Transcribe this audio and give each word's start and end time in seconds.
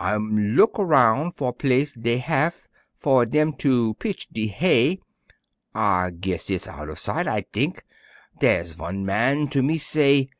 I'm 0.00 0.56
look 0.56 0.78
aroun' 0.78 1.32
for 1.32 1.52
place 1.52 1.92
dey 1.92 2.16
haf' 2.16 2.66
For 2.94 3.26
dem 3.26 3.52
to 3.58 3.92
pitch 4.00 4.26
de 4.30 4.46
hay. 4.46 5.00
"I 5.74 6.12
guess 6.18 6.48
it's 6.48 6.66
'out 6.66 6.88
of 6.88 6.98
sight,' 6.98 7.28
I 7.28 7.42
t'ink," 7.52 7.84
Dey's 8.40 8.72
von 8.72 9.04
man 9.04 9.48
to 9.48 9.62
me 9.62 9.76
say. 9.76 10.30